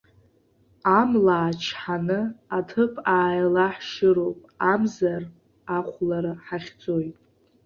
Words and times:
Амла 0.99 1.35
аачҳаны 1.43 2.19
аҭыԥ 2.57 2.93
ааилаҳшьыроуп, 3.15 4.39
амзар 4.71 5.23
ахәлара 5.77 6.33
ҳахьӡоит. 6.45 7.15